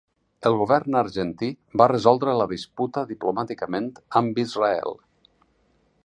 [0.49, 1.49] El govern argentí
[1.81, 4.99] va resoldre la disputa diplomàticament amb Israel.